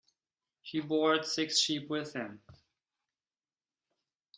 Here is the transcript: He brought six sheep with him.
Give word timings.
He 0.63 0.79
brought 0.79 1.27
six 1.27 1.59
sheep 1.59 1.87
with 1.87 2.13
him. 2.13 2.41